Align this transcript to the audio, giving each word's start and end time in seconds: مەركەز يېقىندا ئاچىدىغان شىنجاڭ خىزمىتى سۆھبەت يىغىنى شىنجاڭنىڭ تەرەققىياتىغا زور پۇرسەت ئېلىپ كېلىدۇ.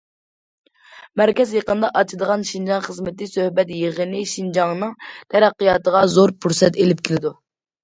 مەركەز 1.21 1.51
يېقىندا 1.57 1.91
ئاچىدىغان 2.01 2.45
شىنجاڭ 2.53 2.81
خىزمىتى 2.87 3.29
سۆھبەت 3.35 3.75
يىغىنى 3.77 4.23
شىنجاڭنىڭ 4.33 4.97
تەرەققىياتىغا 5.37 6.05
زور 6.17 6.37
پۇرسەت 6.43 6.83
ئېلىپ 6.83 7.09
كېلىدۇ. 7.13 7.37